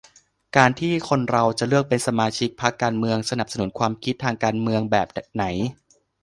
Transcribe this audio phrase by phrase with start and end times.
[0.57, 5.43] การที่คนเราจะเลือกเป็นสมาชิกพรรคการเมือง-สนับสนุนความคิดทางการเมืองแบบไหน